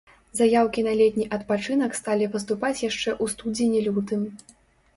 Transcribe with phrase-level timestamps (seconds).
[0.37, 4.29] Заяўкі на летні адпачынак сталі паступаць яшчэ ў студзені-лютым.